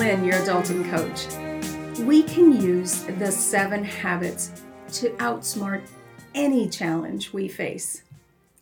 Lynn, 0.00 0.24
your 0.24 0.36
adulting 0.36 0.88
coach. 0.90 2.00
We 2.06 2.22
can 2.22 2.58
use 2.58 3.02
the 3.18 3.30
seven 3.30 3.84
habits 3.84 4.64
to 4.92 5.10
outsmart 5.16 5.86
any 6.34 6.70
challenge 6.70 7.34
we 7.34 7.48
face. 7.48 8.02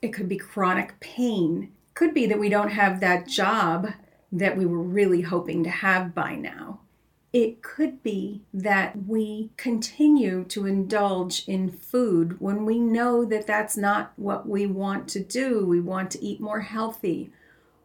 It 0.02 0.08
could 0.08 0.28
be 0.28 0.36
chronic 0.36 0.98
pain, 0.98 1.70
could 1.94 2.12
be 2.12 2.26
that 2.26 2.40
we 2.40 2.48
don't 2.48 2.70
have 2.70 2.98
that 2.98 3.28
job 3.28 3.92
that 4.32 4.56
we 4.56 4.66
were 4.66 4.82
really 4.82 5.20
hoping 5.20 5.62
to 5.62 5.70
have 5.70 6.12
by 6.12 6.34
now. 6.34 6.80
It 7.32 7.62
could 7.62 8.02
be 8.02 8.42
that 8.52 9.06
we 9.06 9.50
continue 9.56 10.42
to 10.42 10.66
indulge 10.66 11.44
in 11.46 11.70
food 11.70 12.40
when 12.40 12.64
we 12.64 12.80
know 12.80 13.24
that 13.24 13.46
that's 13.46 13.76
not 13.76 14.12
what 14.16 14.48
we 14.48 14.66
want 14.66 15.06
to 15.10 15.20
do. 15.20 15.64
We 15.64 15.78
want 15.78 16.10
to 16.10 16.24
eat 16.24 16.40
more 16.40 16.62
healthy. 16.62 17.30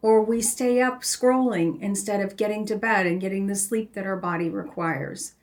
Or 0.03 0.21
we 0.21 0.41
stay 0.41 0.81
up 0.81 1.01
scrolling 1.01 1.81
instead 1.81 2.19
of 2.19 2.37
getting 2.37 2.67
to 2.67 2.75
bed 2.75 3.07
and 3.07 3.21
getting 3.21 3.47
the 3.47 3.55
sleep 3.55 3.93
that 3.93 4.05
our 4.05 4.17
body 4.17 4.49
requires. 4.49 5.33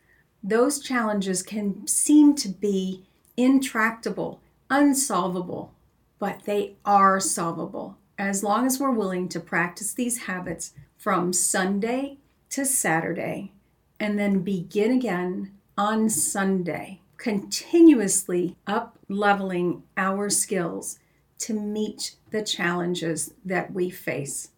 Those 0.42 0.78
challenges 0.78 1.42
can 1.42 1.86
seem 1.88 2.34
to 2.36 2.48
be 2.48 3.06
intractable, 3.36 4.40
unsolvable, 4.68 5.72
but 6.18 6.44
they 6.44 6.76
are 6.84 7.18
solvable 7.18 7.96
as 8.18 8.44
long 8.44 8.66
as 8.66 8.78
we're 8.78 8.90
willing 8.90 9.28
to 9.30 9.40
practice 9.40 9.94
these 9.94 10.24
habits 10.24 10.74
from 10.98 11.32
Sunday 11.32 12.18
to 12.50 12.66
Saturday 12.66 13.52
and 13.98 14.18
then 14.18 14.40
begin 14.40 14.92
again 14.92 15.52
on 15.78 16.10
Sunday, 16.10 17.00
continuously 17.16 18.56
up 18.66 18.98
leveling 19.08 19.82
our 19.96 20.28
skills 20.28 20.98
to 21.40 21.54
meet 21.54 22.16
the 22.30 22.42
challenges 22.42 23.34
that 23.44 23.72
we 23.72 23.90
face. 23.90 24.50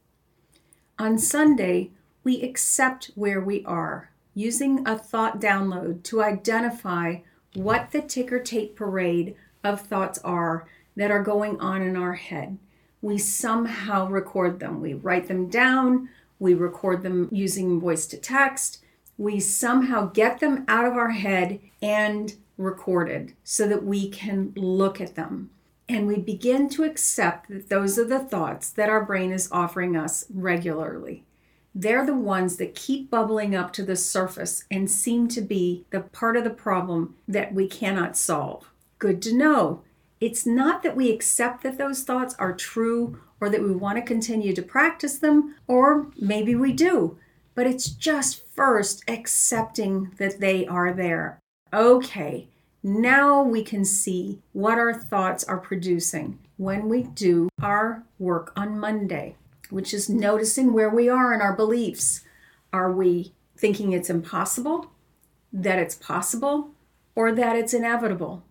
On 0.98 1.18
Sunday, 1.18 1.90
we 2.24 2.42
accept 2.42 3.10
where 3.14 3.40
we 3.40 3.64
are 3.64 4.10
using 4.34 4.86
a 4.86 4.98
thought 4.98 5.40
download 5.40 6.02
to 6.04 6.22
identify 6.22 7.16
what 7.54 7.90
the 7.90 8.00
ticker 8.00 8.38
tape 8.38 8.76
parade 8.76 9.34
of 9.64 9.80
thoughts 9.80 10.18
are 10.20 10.66
that 10.96 11.10
are 11.10 11.22
going 11.22 11.58
on 11.60 11.82
in 11.82 11.96
our 11.96 12.14
head. 12.14 12.58
We 13.00 13.18
somehow 13.18 14.08
record 14.08 14.60
them. 14.60 14.80
We 14.80 14.94
write 14.94 15.28
them 15.28 15.48
down, 15.48 16.08
we 16.38 16.54
record 16.54 17.02
them 17.02 17.28
using 17.30 17.80
voice 17.80 18.06
to 18.06 18.16
text, 18.16 18.82
we 19.18 19.40
somehow 19.40 20.06
get 20.06 20.40
them 20.40 20.64
out 20.68 20.84
of 20.84 20.94
our 20.94 21.10
head 21.10 21.60
and 21.80 22.34
recorded 22.56 23.34
so 23.44 23.68
that 23.68 23.84
we 23.84 24.08
can 24.08 24.52
look 24.56 25.00
at 25.00 25.14
them. 25.14 25.50
And 25.92 26.06
we 26.06 26.16
begin 26.16 26.70
to 26.70 26.84
accept 26.84 27.50
that 27.50 27.68
those 27.68 27.98
are 27.98 28.06
the 28.06 28.18
thoughts 28.18 28.70
that 28.70 28.88
our 28.88 29.04
brain 29.04 29.30
is 29.30 29.50
offering 29.52 29.94
us 29.94 30.24
regularly. 30.32 31.24
They're 31.74 32.06
the 32.06 32.14
ones 32.14 32.56
that 32.56 32.74
keep 32.74 33.10
bubbling 33.10 33.54
up 33.54 33.74
to 33.74 33.82
the 33.82 33.96
surface 33.96 34.64
and 34.70 34.90
seem 34.90 35.28
to 35.28 35.42
be 35.42 35.84
the 35.90 36.00
part 36.00 36.38
of 36.38 36.44
the 36.44 36.50
problem 36.50 37.16
that 37.28 37.52
we 37.52 37.68
cannot 37.68 38.16
solve. 38.16 38.70
Good 38.98 39.20
to 39.22 39.36
know. 39.36 39.82
It's 40.18 40.46
not 40.46 40.82
that 40.82 40.96
we 40.96 41.10
accept 41.10 41.62
that 41.62 41.76
those 41.76 42.04
thoughts 42.04 42.34
are 42.38 42.54
true 42.54 43.20
or 43.38 43.50
that 43.50 43.62
we 43.62 43.72
want 43.72 43.96
to 43.96 44.02
continue 44.02 44.54
to 44.54 44.62
practice 44.62 45.18
them, 45.18 45.56
or 45.66 46.08
maybe 46.16 46.54
we 46.54 46.72
do 46.72 47.18
but 47.54 47.66
it's 47.66 47.88
just 47.88 48.42
first 48.54 49.02
accepting 49.08 50.12
that 50.18 50.40
they 50.40 50.66
are 50.66 50.92
there. 50.92 51.38
Okay, 51.72 52.48
now 52.82 53.42
we 53.42 53.62
can 53.62 53.84
see 53.84 54.40
what 54.52 54.78
our 54.78 54.92
thoughts 54.92 55.44
are 55.44 55.58
producing 55.58 56.38
when 56.56 56.88
we 56.88 57.02
do 57.02 57.48
our 57.60 58.04
work 58.18 58.52
on 58.56 58.78
Monday, 58.78 59.36
which 59.70 59.94
is 59.94 60.08
noticing 60.08 60.72
where 60.72 60.90
we 60.90 61.08
are 61.08 61.32
in 61.32 61.40
our 61.40 61.54
beliefs. 61.54 62.22
Are 62.72 62.90
we 62.90 63.34
thinking 63.56 63.92
it's 63.92 64.10
impossible, 64.10 64.90
that 65.52 65.78
it's 65.78 65.94
possible, 65.94 66.70
or 67.14 67.32
that 67.32 67.56
it's 67.56 67.74
inevitable? 67.74 68.44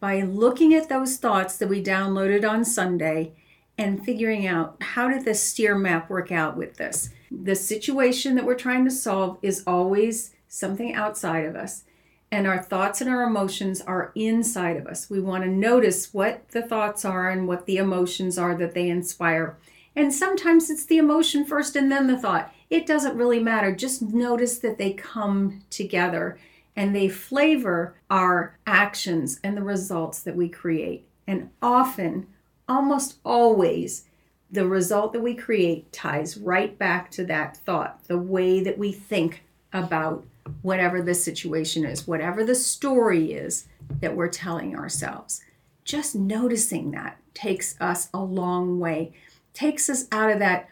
By 0.00 0.20
looking 0.22 0.74
at 0.74 0.88
those 0.88 1.16
thoughts 1.16 1.56
that 1.56 1.68
we 1.68 1.82
downloaded 1.82 2.48
on 2.48 2.64
Sunday 2.64 3.34
and 3.78 4.04
figuring 4.04 4.46
out 4.46 4.76
how 4.80 5.08
did 5.08 5.24
the 5.24 5.34
steer 5.34 5.76
map 5.76 6.10
work 6.10 6.32
out 6.32 6.56
with 6.56 6.76
this? 6.76 7.10
The 7.30 7.54
situation 7.54 8.34
that 8.34 8.44
we're 8.44 8.54
trying 8.54 8.84
to 8.84 8.90
solve 8.90 9.38
is 9.42 9.62
always 9.66 10.32
something 10.48 10.94
outside 10.94 11.44
of 11.44 11.56
us, 11.56 11.84
and 12.30 12.46
our 12.46 12.60
thoughts 12.60 13.00
and 13.00 13.08
our 13.08 13.22
emotions 13.22 13.80
are 13.80 14.12
inside 14.14 14.76
of 14.76 14.86
us. 14.86 15.08
We 15.08 15.20
want 15.20 15.44
to 15.44 15.50
notice 15.50 16.12
what 16.12 16.48
the 16.50 16.62
thoughts 16.62 17.04
are 17.04 17.30
and 17.30 17.46
what 17.46 17.66
the 17.66 17.76
emotions 17.76 18.38
are 18.38 18.54
that 18.56 18.74
they 18.74 18.88
inspire. 18.88 19.56
And 19.94 20.12
sometimes 20.12 20.68
it's 20.68 20.84
the 20.84 20.98
emotion 20.98 21.44
first 21.44 21.76
and 21.76 21.90
then 21.90 22.06
the 22.06 22.18
thought. 22.18 22.52
It 22.68 22.86
doesn't 22.86 23.16
really 23.16 23.38
matter. 23.38 23.74
Just 23.74 24.02
notice 24.02 24.58
that 24.58 24.76
they 24.76 24.92
come 24.92 25.62
together 25.70 26.38
and 26.74 26.94
they 26.94 27.08
flavor 27.08 27.94
our 28.10 28.58
actions 28.66 29.40
and 29.42 29.56
the 29.56 29.62
results 29.62 30.20
that 30.20 30.36
we 30.36 30.48
create. 30.48 31.06
And 31.26 31.50
often, 31.62 32.26
almost 32.68 33.18
always, 33.24 34.04
the 34.50 34.66
result 34.66 35.12
that 35.12 35.22
we 35.22 35.34
create 35.34 35.90
ties 35.92 36.36
right 36.36 36.78
back 36.78 37.10
to 37.12 37.24
that 37.24 37.56
thought, 37.56 38.04
the 38.04 38.18
way 38.18 38.60
that 38.60 38.78
we 38.78 38.92
think 38.92 39.44
about 39.72 40.24
whatever 40.62 41.02
the 41.02 41.14
situation 41.14 41.84
is, 41.84 42.06
whatever 42.06 42.44
the 42.44 42.54
story 42.54 43.32
is 43.32 43.66
that 44.00 44.16
we're 44.16 44.28
telling 44.28 44.76
ourselves. 44.76 45.42
Just 45.84 46.14
noticing 46.14 46.90
that 46.90 47.18
takes 47.34 47.80
us 47.80 48.08
a 48.12 48.18
long 48.18 48.78
way, 48.78 49.12
takes 49.54 49.88
us 49.88 50.06
out 50.10 50.30
of 50.30 50.38
that 50.40 50.68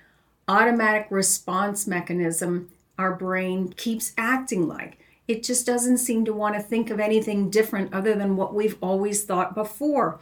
automatic 0.49 1.07
response 1.11 1.87
mechanism 1.87 2.69
our 2.99 3.15
brain 3.15 3.73
keeps 3.73 4.13
acting 4.17 4.69
like. 4.69 4.99
It 5.27 5.43
just 5.43 5.67
doesn't 5.67 5.99
seem 5.99 6.25
to 6.27 6.33
want 6.33 6.55
to 6.55 6.63
think 6.63 6.91
of 6.91 7.01
anything 7.01 7.51
different 7.51 7.93
other 7.93 8.15
than 8.15 8.37
what 8.37 8.55
we've 8.55 8.77
always 8.81 9.25
thought 9.25 9.55
before. 9.55 10.21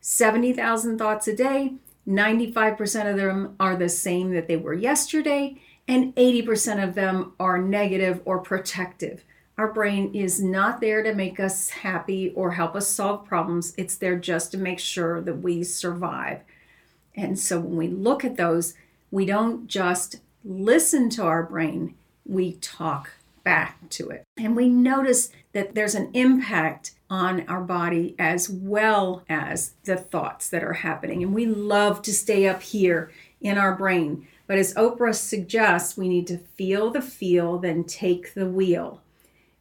70,000 0.00 0.98
thoughts 0.98 1.28
a 1.28 1.36
day, 1.36 1.74
95% 2.06 3.10
of 3.10 3.16
them 3.16 3.54
are 3.60 3.76
the 3.76 3.88
same 3.88 4.30
that 4.32 4.48
they 4.48 4.56
were 4.56 4.74
yesterday, 4.74 5.60
and 5.92 6.16
80% 6.16 6.82
of 6.82 6.94
them 6.94 7.34
are 7.38 7.58
negative 7.58 8.22
or 8.24 8.38
protective. 8.38 9.24
Our 9.58 9.70
brain 9.70 10.14
is 10.14 10.42
not 10.42 10.80
there 10.80 11.02
to 11.02 11.14
make 11.14 11.38
us 11.38 11.68
happy 11.68 12.30
or 12.30 12.52
help 12.52 12.74
us 12.74 12.88
solve 12.88 13.26
problems, 13.26 13.74
it's 13.76 13.96
there 13.96 14.18
just 14.18 14.52
to 14.52 14.58
make 14.58 14.78
sure 14.78 15.20
that 15.20 15.42
we 15.42 15.62
survive. 15.62 16.40
And 17.14 17.38
so 17.38 17.60
when 17.60 17.76
we 17.76 17.88
look 17.88 18.24
at 18.24 18.38
those, 18.38 18.72
we 19.10 19.26
don't 19.26 19.66
just 19.66 20.20
listen 20.42 21.10
to 21.10 21.24
our 21.24 21.42
brain, 21.42 21.94
we 22.24 22.54
talk 22.54 23.10
back 23.44 23.90
to 23.90 24.08
it. 24.08 24.22
And 24.38 24.56
we 24.56 24.70
notice 24.70 25.28
that 25.52 25.74
there's 25.74 25.94
an 25.94 26.10
impact 26.14 26.92
on 27.10 27.46
our 27.48 27.60
body 27.60 28.14
as 28.18 28.48
well 28.48 29.24
as 29.28 29.74
the 29.84 29.96
thoughts 29.96 30.48
that 30.48 30.64
are 30.64 30.72
happening. 30.72 31.22
And 31.22 31.34
we 31.34 31.44
love 31.44 32.00
to 32.00 32.14
stay 32.14 32.48
up 32.48 32.62
here 32.62 33.10
in 33.42 33.58
our 33.58 33.76
brain. 33.76 34.26
But 34.52 34.58
as 34.58 34.74
Oprah 34.74 35.14
suggests, 35.14 35.96
we 35.96 36.10
need 36.10 36.26
to 36.26 36.36
feel 36.36 36.90
the 36.90 37.00
feel, 37.00 37.56
then 37.56 37.84
take 37.84 38.34
the 38.34 38.44
wheel. 38.44 39.00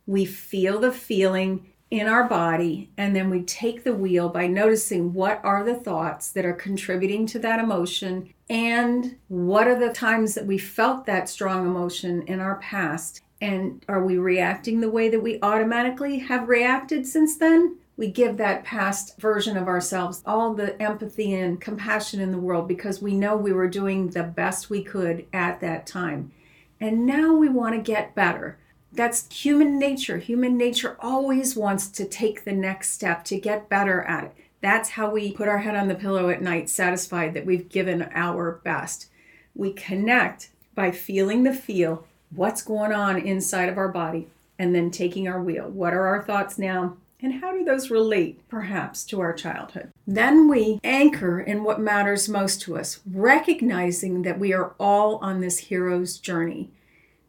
We 0.06 0.26
feel 0.26 0.80
the 0.80 0.92
feeling 0.92 1.72
in 1.90 2.10
our 2.10 2.28
body, 2.28 2.92
and 2.98 3.16
then 3.16 3.30
we 3.30 3.44
take 3.44 3.86
the 3.86 3.96
wheel 3.96 4.28
by 4.28 4.48
noticing 4.48 5.14
what 5.14 5.40
are 5.46 5.64
the 5.64 5.76
thoughts 5.76 6.34
that 6.34 6.44
are 6.44 6.52
contributing 6.52 7.26
to 7.28 7.40
that 7.40 7.62
emotion 7.62 8.34
and 8.50 9.16
what 9.30 9.66
are 9.66 9.80
the 9.80 9.94
times 9.94 10.36
that 10.36 10.46
we 10.46 10.58
felt 10.58 11.06
that 11.06 11.30
strong 11.30 11.66
emotion 11.66 12.24
in 12.24 12.42
our 12.42 12.58
past 12.58 13.22
and 13.40 13.86
are 13.88 14.04
we 14.04 14.18
reacting 14.18 14.82
the 14.82 14.92
way 14.92 15.08
that 15.08 15.24
we 15.24 15.40
automatically 15.42 16.20
have 16.20 16.50
reacted 16.50 17.08
since 17.08 17.38
then? 17.38 17.78
We 18.02 18.08
give 18.08 18.38
that 18.38 18.64
past 18.64 19.20
version 19.20 19.56
of 19.56 19.68
ourselves 19.68 20.24
all 20.26 20.56
the 20.56 20.82
empathy 20.82 21.36
and 21.36 21.62
compassion 21.62 22.20
in 22.20 22.32
the 22.32 22.40
world 22.40 22.68
because 22.68 23.00
we 23.00 23.14
know 23.14 23.38
we 23.38 23.54
were 23.54 23.68
doing 23.68 24.10
the 24.10 24.24
best 24.24 24.72
we 24.72 24.82
could 24.82 25.28
at 25.32 25.60
that 25.62 25.86
time. 25.86 26.32
And 26.80 27.06
now 27.06 27.36
we 27.36 27.48
want 27.48 27.76
to 27.76 27.92
get 27.92 28.16
better. 28.16 28.58
That's 28.92 29.32
human 29.32 29.78
nature. 29.78 30.18
Human 30.18 30.58
nature 30.58 30.98
always 31.00 31.56
wants 31.56 31.90
to 31.90 32.06
take 32.06 32.44
the 32.44 32.54
next 32.54 32.90
step 32.90 33.24
to 33.26 33.40
get 33.40 33.70
better 33.70 34.02
at 34.02 34.24
it. 34.24 34.36
That's 34.62 34.90
how 34.90 35.12
we 35.12 35.34
put 35.34 35.48
our 35.48 35.60
head 35.60 35.76
on 35.76 35.88
the 35.88 35.94
pillow 35.94 36.30
at 36.30 36.42
night, 36.42 36.72
satisfied 36.72 37.36
that 37.36 37.46
we've 37.46 37.70
given 37.70 38.10
our 38.16 38.54
best. 38.64 39.12
We 39.54 39.74
connect 39.74 40.50
by 40.74 40.90
feeling 40.90 41.44
the 41.44 41.54
feel 41.54 42.08
what's 42.32 42.64
going 42.64 42.94
on 42.94 43.20
inside 43.20 43.70
of 43.70 43.78
our 43.78 43.90
body, 43.90 44.28
and 44.58 44.74
then 44.74 44.90
taking 44.90 45.28
our 45.28 45.40
wheel. 45.40 45.70
What 45.70 45.94
are 45.94 46.08
our 46.08 46.24
thoughts 46.24 46.58
now? 46.58 46.98
And 47.24 47.42
how 47.42 47.52
do 47.54 47.64
those 47.64 47.92
relate, 47.92 48.48
perhaps, 48.50 49.04
to 49.06 49.22
our 49.22 49.34
childhood? 49.34 49.92
Then 50.08 50.50
we 50.50 50.80
anchor 50.84 51.40
in 51.40 51.64
what 51.64 51.80
matters 51.80 52.28
most 52.28 52.62
to 52.62 52.78
us, 52.78 53.00
recognizing 53.06 54.24
that 54.24 54.40
we 54.40 54.54
are 54.54 54.74
all 54.80 55.18
on 55.18 55.40
this 55.40 55.60
hero's 55.60 56.18
journey. 56.18 56.72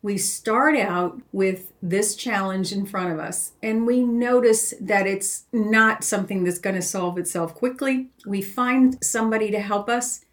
We 0.00 0.16
start 0.16 0.76
out 0.76 1.20
with 1.30 1.72
this 1.82 2.16
challenge 2.16 2.72
in 2.72 2.86
front 2.86 3.12
of 3.12 3.18
us, 3.20 3.52
and 3.62 3.86
we 3.86 4.02
notice 4.02 4.72
that 4.80 5.06
it's 5.06 5.44
not 5.52 6.04
something 6.04 6.42
that's 6.42 6.58
going 6.58 6.76
to 6.76 6.82
solve 6.82 7.18
itself 7.18 7.54
quickly. 7.54 8.08
We 8.26 8.40
find 8.40 8.96
somebody 9.04 9.50
to 9.50 9.60
help 9.60 9.88
us, 9.88 10.24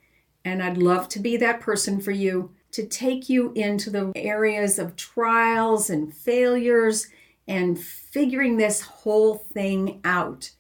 and 0.46 0.64
I'd 0.64 0.78
love 0.78 1.10
to 1.10 1.20
be 1.20 1.36
that 1.38 1.60
person 1.60 2.00
for 2.00 2.12
you 2.12 2.52
to 2.72 2.86
take 2.86 3.30
you 3.30 3.52
into 3.56 3.90
the 3.90 4.12
areas 4.16 4.80
of 4.80 4.96
trials 4.96 5.90
and 5.90 6.14
failures 6.14 7.08
and 7.50 7.78
figuring 7.78 8.56
this 8.56 8.80
whole 8.80 9.36
thing 9.36 10.00
out. 10.06 10.52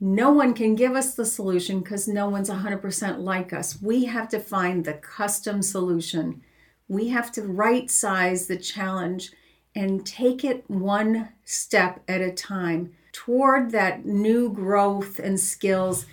No 0.00 0.32
one 0.32 0.54
can 0.54 0.74
give 0.74 0.96
us 0.96 1.14
the 1.14 1.26
solution 1.26 1.80
because 1.80 2.08
no 2.08 2.28
one's 2.28 2.50
100% 2.50 3.18
like 3.20 3.52
us. 3.52 3.80
We 3.80 4.06
have 4.06 4.28
to 4.30 4.40
find 4.40 4.84
the 4.84 4.94
custom 4.94 5.62
solution. 5.62 6.42
We 6.88 7.08
have 7.08 7.30
to 7.32 7.42
right 7.42 7.90
size 7.90 8.46
the 8.46 8.56
challenge 8.56 9.32
and 9.74 10.04
take 10.06 10.44
it 10.44 10.64
one 10.68 11.28
step 11.44 12.02
at 12.08 12.20
a 12.20 12.32
time 12.32 12.92
toward 13.12 13.70
that 13.72 14.04
new 14.04 14.52
growth 14.52 15.18
and 15.18 15.38
skills. 15.38 16.06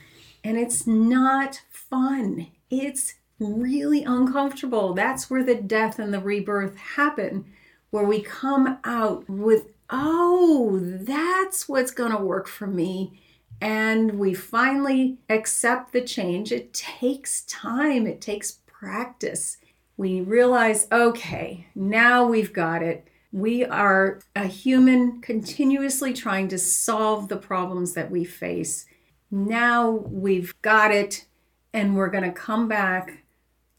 And 0.44 0.58
it's 0.58 0.86
not 0.86 1.62
fun, 1.70 2.48
it's 2.70 3.16
really 3.40 4.04
uncomfortable. 4.04 4.94
That's 4.94 5.30
where 5.30 5.44
the 5.44 5.56
death 5.56 6.00
and 6.00 6.14
the 6.14 6.20
rebirth 6.20 6.78
happen, 6.78 7.46
where 7.90 8.06
we 8.06 8.22
come 8.22 8.78
out 8.84 9.30
with, 9.30 9.71
oh, 9.92 10.80
that's 10.82 11.68
what's 11.68 11.92
going 11.92 12.12
to 12.12 12.24
work 12.24 12.48
for 12.48 12.66
me. 12.66 13.22
And 13.60 14.18
we 14.18 14.34
finally 14.34 15.18
accept 15.30 15.94
the 15.94 16.02
change. 16.02 16.52
It 16.52 16.74
takes 16.74 17.42
time, 17.42 18.08
it 18.08 18.22
takes 18.22 18.60
practice. 18.66 19.58
We 19.98 20.22
realize, 20.22 20.88
okay, 20.92 21.68
now 21.76 22.26
we've 22.26 22.54
got 22.54 22.82
it. 22.82 23.08
We 23.32 23.64
are 23.66 24.20
a 24.36 24.48
human 24.48 25.22
continuously 25.22 26.14
trying 26.14 26.48
to 26.50 26.58
solve 26.58 27.28
the 27.28 27.38
problems 27.38 27.94
that 27.94 28.10
we 28.10 28.24
face. 28.24 28.86
Now 29.30 29.90
we've 29.92 30.60
got 30.62 30.92
it, 30.92 31.26
and 31.74 31.96
we're 31.96 32.10
going 32.10 32.24
to 32.24 32.32
come 32.32 32.68
back 32.68 33.24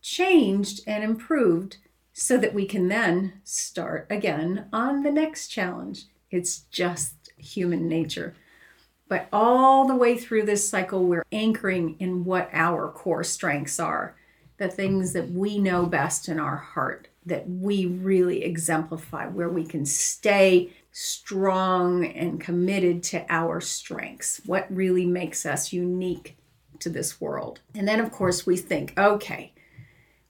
changed 0.00 0.80
and 0.86 1.02
improved 1.04 1.78
so 2.12 2.36
that 2.38 2.54
we 2.54 2.66
can 2.66 2.88
then 2.88 3.40
start 3.44 4.06
again 4.10 4.66
on 4.72 5.02
the 5.02 5.10
next 5.10 5.48
challenge. 5.48 6.04
It's 6.30 6.60
just 6.70 7.32
human 7.36 7.88
nature. 7.88 8.34
But 9.08 9.28
all 9.32 9.86
the 9.86 9.96
way 9.96 10.16
through 10.16 10.44
this 10.44 10.68
cycle, 10.68 11.04
we're 11.04 11.24
anchoring 11.32 11.96
in 11.98 12.24
what 12.24 12.48
our 12.52 12.88
core 12.90 13.24
strengths 13.24 13.78
are 13.78 14.16
the 14.62 14.68
things 14.68 15.12
that 15.12 15.30
we 15.30 15.58
know 15.58 15.86
best 15.86 16.28
in 16.28 16.38
our 16.38 16.56
heart, 16.56 17.08
that 17.26 17.48
we 17.48 17.86
really 17.86 18.44
exemplify, 18.44 19.26
where 19.26 19.48
we 19.48 19.64
can 19.64 19.84
stay 19.84 20.70
strong 20.92 22.06
and 22.06 22.40
committed 22.40 23.02
to 23.02 23.26
our 23.28 23.60
strengths, 23.60 24.40
what 24.46 24.66
really 24.70 25.04
makes 25.04 25.44
us 25.44 25.72
unique 25.72 26.36
to 26.78 26.88
this 26.88 27.20
world. 27.20 27.60
And 27.74 27.88
then, 27.88 27.98
of 27.98 28.12
course, 28.12 28.46
we 28.46 28.56
think, 28.56 28.94
okay, 28.96 29.51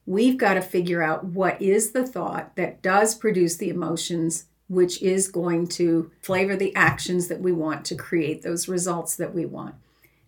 we've 0.07 0.39
got 0.39 0.55
to 0.55 0.63
figure 0.63 1.03
out 1.03 1.25
what 1.25 1.61
is 1.61 1.93
the 1.93 2.07
thought 2.07 2.57
that 2.57 2.83
does 2.83 3.15
produce 3.15 3.57
the 3.57 3.69
emotions 3.69 4.47
which 4.69 5.03
is 5.03 5.29
going 5.29 5.67
to 5.69 6.11
flavor 6.21 6.57
the 6.57 6.75
actions 6.75 7.29
that 7.29 7.41
we 7.41 7.53
want 7.53 7.85
to 7.85 7.95
create 7.95 8.43
those 8.43 8.69
results 8.69 9.17
that 9.17 9.35
we 9.35 9.45
want. 9.45 9.75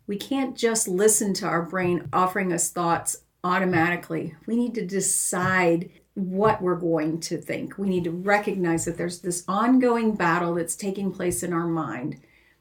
We 0.07 0.17
can't 0.17 0.57
just 0.57 0.87
listen 0.87 1.33
to 1.35 1.47
our 1.47 1.63
brain 1.63 2.09
offering 2.13 2.53
us 2.53 2.71
thoughts 2.71 3.17
automatically. 3.43 4.35
We 4.47 4.57
need 4.57 4.75
to 4.75 4.85
decide 4.85 5.91
what 6.13 6.63
we're 6.63 6.77
going 6.77 7.21
to 7.21 7.39
think. 7.39 7.79
We 7.79 7.89
need 7.89 8.05
to 8.05 8.11
recognize 8.11 8.85
that 8.85 8.97
there's 8.97 9.21
this 9.21 9.45
ongoing 9.49 10.15
battle 10.15 10.55
that's 10.55 10.77
taking 10.77 11.11
place 11.11 11.43
in 11.43 11.53
our 11.53 11.67
mind, 11.67 12.21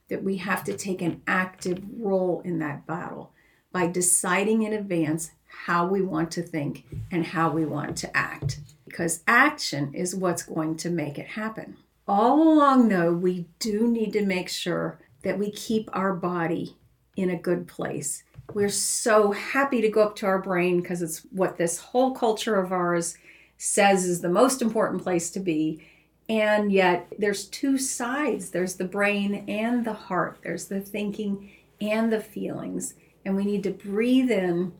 that 0.10 0.24
we 0.24 0.38
have 0.38 0.64
to 0.64 0.78
take 0.78 1.02
an 1.02 1.22
active 1.28 1.82
role 1.98 2.42
in 2.46 2.60
that 2.60 2.88
battle 2.88 3.32
by 3.72 3.88
deciding 3.88 4.64
in 4.64 4.74
advance 4.74 5.32
how 5.66 5.86
we 5.88 6.02
want 6.02 6.32
to 6.32 6.42
think 6.42 6.86
and 7.12 7.26
how 7.26 7.50
we 7.50 7.66
want 7.66 7.98
to 7.98 8.18
act. 8.18 8.60
Because 8.86 9.24
action 9.28 9.94
is 9.94 10.16
what's 10.16 10.44
going 10.44 10.78
to 10.78 10.90
make 10.90 11.18
it 11.18 11.28
happen. 11.28 11.78
All 12.08 12.54
along, 12.54 12.90
though, 12.90 13.14
we 13.14 13.46
do 13.60 13.88
need 13.88 14.14
to 14.14 14.26
make 14.26 14.50
sure 14.50 15.00
that 15.24 15.40
we 15.40 15.52
keep 15.52 15.90
our 15.94 16.14
body 16.14 16.76
in 17.16 17.30
a 17.30 17.38
good 17.38 17.68
place 17.68 18.24
we're 18.54 18.70
so 18.70 19.32
happy 19.32 19.82
to 19.82 19.90
go 19.90 20.04
up 20.04 20.16
to 20.18 20.26
our 20.26 20.40
brain 20.40 20.82
because 20.82 21.02
it's 21.02 21.20
what 21.32 21.58
this 21.58 21.80
whole 21.80 22.12
culture 22.14 22.56
of 22.56 22.72
ours 22.72 23.18
says 23.58 24.06
is 24.06 24.22
the 24.22 24.30
most 24.30 24.62
important 24.62 25.02
place 25.02 25.30
to 25.32 25.40
be. 25.40 25.86
And 26.30 26.72
yet, 26.72 27.14
there's 27.18 27.46
two 27.46 27.78
sides 27.78 28.52
there's 28.52 28.76
the 28.76 28.86
brain 28.86 29.46
and 29.48 29.86
the 29.86 29.94
heart, 29.94 30.40
there's 30.44 30.66
the 30.66 30.80
thinking 30.80 31.52
and 31.82 32.12
the 32.12 32.22
feelings. 32.22 32.96
And 33.26 33.36
we 33.36 33.46
need 33.46 33.64
to 33.64 33.72
breathe 33.72 34.32
in 34.32 34.74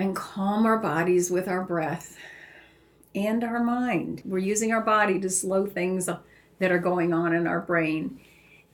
and 0.00 0.16
calm 0.16 0.66
our 0.66 0.78
bodies 0.78 1.30
with 1.30 1.46
our 1.46 1.62
breath 1.62 2.16
and 3.14 3.44
our 3.44 3.62
mind. 3.62 4.22
We're 4.24 4.38
using 4.38 4.72
our 4.72 4.80
body 4.80 5.20
to 5.20 5.28
slow 5.28 5.66
things 5.66 6.08
that 6.58 6.72
are 6.72 6.78
going 6.78 7.12
on 7.12 7.34
in 7.34 7.46
our 7.46 7.60
brain. 7.60 8.20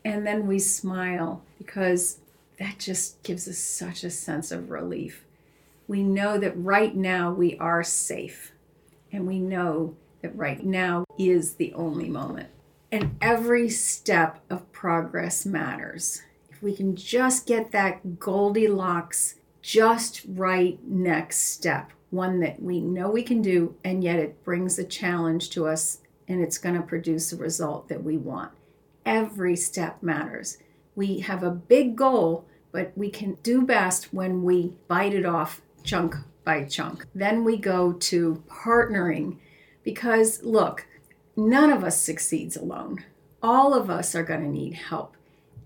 And 0.05 0.27
then 0.27 0.47
we 0.47 0.59
smile 0.59 1.43
because 1.59 2.19
that 2.59 2.79
just 2.79 3.23
gives 3.23 3.49
us 3.49 3.59
such 3.59 4.05
a 4.05 4.11
sense 4.11 4.53
of 4.53 4.71
relief. 4.71 5.25
We 5.89 6.03
know 6.03 6.39
that 6.39 6.57
right 6.57 6.95
now 6.95 7.33
we 7.33 7.57
are 7.59 7.83
safe, 7.83 8.53
and 9.13 9.27
we 9.27 9.39
know 9.39 9.95
that 10.23 10.35
right 10.35 10.65
now 10.65 11.05
is 11.19 11.55
the 11.55 11.73
only 11.75 12.09
moment. 12.09 12.49
And 12.91 13.17
every 13.21 13.69
step 13.69 14.43
of 14.51 14.71
progress 14.73 15.47
matters. 15.47 16.23
If 16.51 16.63
we 16.63 16.75
can 16.75 16.97
just 16.97 17.47
get 17.47 17.71
that 17.73 18.19
Goldilocks 18.19 19.37
just 19.67 20.23
right 20.29 20.79
next 20.87 21.39
step, 21.39 21.91
one 22.11 22.39
that 22.39 22.63
we 22.63 22.81
know 22.81 23.11
we 23.11 23.25
can 23.25 23.43
do, 23.43 23.75
and 23.83 24.05
yet 24.05 24.17
it 24.17 24.45
brings 24.45 24.79
a 24.79 24.85
challenge 24.85 25.51
to 25.51 25.67
us 25.67 25.99
and 26.29 26.41
it's 26.41 26.57
going 26.57 26.77
to 26.77 26.83
produce 26.83 27.33
a 27.33 27.37
result 27.37 27.89
that 27.89 28.05
we 28.05 28.17
want. 28.17 28.53
Every 29.05 29.57
step 29.57 30.05
matters 30.05 30.59
we 30.95 31.19
have 31.19 31.43
a 31.43 31.51
big 31.51 31.97
goal, 31.97 32.47
but 32.71 32.93
we 32.97 33.11
can 33.11 33.35
do 33.43 33.61
best 33.63 34.15
when 34.15 34.45
we 34.45 34.73
bite 34.87 35.15
it 35.15 35.27
off 35.27 35.61
chunk 35.83 36.15
by 36.45 36.65
chunk. 36.65 37.05
Then 37.13 37.43
we 37.43 37.57
go 37.57 37.93
to 37.93 38.43
partnering 38.49 39.37
because 39.83 40.45
look, 40.45 40.87
none 41.37 41.71
of 41.73 41.83
us 41.83 42.01
succeeds 42.01 42.57
alone. 42.57 43.05
All 43.43 43.75
of 43.75 43.91
us 43.91 44.15
are 44.15 44.23
going 44.23 44.43
to 44.43 44.49
need 44.49 44.75
help. 44.75 45.17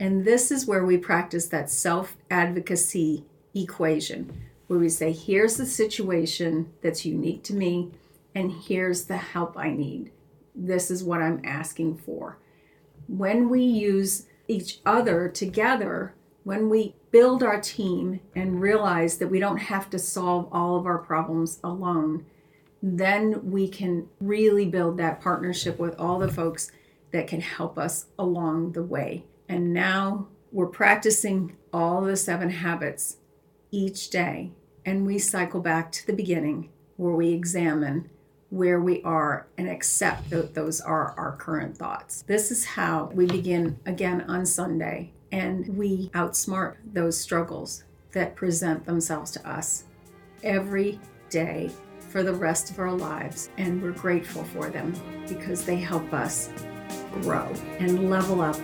And 0.01 0.25
this 0.25 0.51
is 0.51 0.67
where 0.67 0.85
we 0.85 0.97
practice 0.97 1.47
that 1.49 1.71
self 1.71 2.17
advocacy 2.31 3.25
equation, 3.55 4.33
where 4.67 4.79
we 4.79 4.89
say, 4.89 5.13
here's 5.13 5.57
the 5.57 5.67
situation 5.67 6.73
that's 6.83 7.05
unique 7.05 7.43
to 7.45 7.55
me, 7.55 7.91
and 8.35 8.53
here's 8.53 9.05
the 9.05 9.17
help 9.17 9.59
I 9.59 9.71
need. 9.71 10.13
This 10.55 10.91
is 10.91 11.03
what 11.03 11.21
I'm 11.21 11.41
asking 11.45 11.99
for. 11.99 12.39
When 13.09 13.49
we 13.49 13.63
use 13.63 14.27
each 14.47 14.79
other 14.87 15.29
together, 15.29 16.15
when 16.45 16.69
we 16.69 16.95
build 17.11 17.43
our 17.43 17.61
team 17.61 18.21
and 18.35 18.61
realize 18.61 19.19
that 19.19 19.29
we 19.29 19.41
don't 19.41 19.59
have 19.59 19.91
to 19.91 19.99
solve 19.99 20.49
all 20.53 20.77
of 20.77 20.87
our 20.87 20.99
problems 20.99 21.59
alone, 21.63 22.25
then 22.83 23.51
we 23.51 23.69
can 23.69 24.09
really 24.21 24.67
build 24.67 24.97
that 24.97 25.21
partnership 25.21 25.79
with 25.79 25.95
all 25.99 26.19
the 26.19 26.33
folks 26.33 26.71
that 27.13 27.27
can 27.27 27.41
help 27.41 27.79
us 27.79 28.07
along 28.19 28.73
the 28.73 28.83
way. 28.83 29.25
And 29.49 29.73
now 29.73 30.29
we're 30.53 30.67
practicing 30.67 31.57
all 31.73 32.01
the 32.01 32.17
seven 32.17 32.51
habits 32.51 33.17
each 33.71 34.11
day, 34.11 34.51
and 34.85 35.07
we 35.07 35.19
cycle 35.19 35.61
back 35.61 35.93
to 35.93 36.07
the 36.07 36.13
beginning 36.13 36.71
where 36.97 37.15
we 37.15 37.31
examine 37.33 38.11
where 38.51 38.81
we 38.81 39.03
are 39.03 39.47
and 39.57 39.69
accept 39.69 40.29
that 40.31 40.55
those 40.55 40.81
are 40.81 41.15
our 41.17 41.37
current 41.37 41.77
thoughts. 41.77 42.23
This 42.27 42.51
is 42.51 42.65
how 42.65 43.11
we 43.15 43.27
begin 43.27 43.79
again 43.87 44.23
on 44.23 44.45
Sunday 44.45 45.13
and 45.33 45.77
we 45.77 46.09
outsmart 46.15 46.77
those 46.93 47.19
struggles 47.19 47.85
that 48.13 48.35
present 48.35 48.85
themselves 48.85 49.31
to 49.31 49.49
us 49.49 49.85
every 50.43 50.99
day 51.29 51.71
for 52.11 52.25
the 52.25 52.35
rest 52.35 52.71
of 52.71 52.81
our 52.81 52.93
lives. 52.93 53.51
And 53.57 53.81
we're 53.81 53.93
grateful 53.93 54.43
for 54.43 54.69
them 54.69 54.95
because 55.29 55.65
they 55.65 55.77
help 55.77 56.13
us 56.13 56.51
grow 57.23 57.53
and 57.79 58.11
level 58.11 58.41
up 58.41 58.57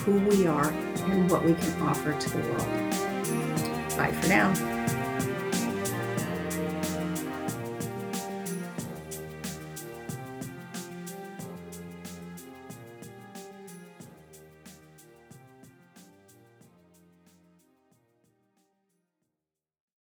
who 0.00 0.18
we 0.18 0.46
are 0.46 0.70
and 0.70 1.30
what 1.30 1.44
we 1.44 1.54
can 1.54 1.82
offer 1.82 2.12
to 2.12 2.30
the 2.30 2.48
world. 2.48 2.89
Bye 4.00 4.12
for 4.12 4.28
now. 4.28 4.79